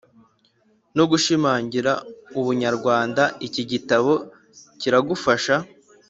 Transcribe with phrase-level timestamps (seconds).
[0.97, 1.91] no gushimangira
[2.39, 4.13] ubunyarwanda Iki gitabo
[4.79, 5.55] kiragufasha